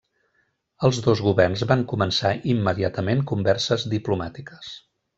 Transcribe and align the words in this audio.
Els 0.87 1.01
dos 1.07 1.21
governs 1.25 1.65
van 1.73 1.83
començar 1.93 2.33
immediatament 2.55 3.25
converses 3.35 3.89
diplomàtiques. 3.97 4.77